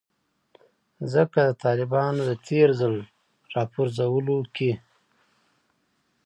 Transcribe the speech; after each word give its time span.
ځکه 1.13 1.39
د 1.47 1.51
طالبانو 1.63 2.21
د 2.29 2.31
تیر 2.47 2.69
ځل 2.79 2.95
راپرځولو 3.53 4.37
کې 4.55 4.71